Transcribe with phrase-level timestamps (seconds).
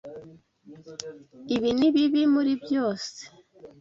[1.55, 3.19] Ibi nibibi muri byose.